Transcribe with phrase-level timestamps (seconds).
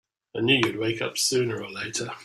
[0.35, 2.11] I knew you'd wake up sooner or later!